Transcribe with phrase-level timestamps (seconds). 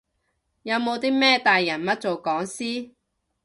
[0.63, 2.95] 有冇啲咩大人物做講師？